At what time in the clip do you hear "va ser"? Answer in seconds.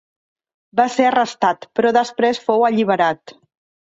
0.79-1.03